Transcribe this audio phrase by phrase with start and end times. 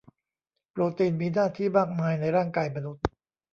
[0.71, 3.03] โปรตีนมีหน้าที่มากมายในร่างกายมนุษย์